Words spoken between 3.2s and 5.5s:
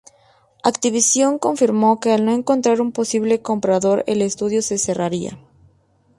comprador el estudio se cerraría.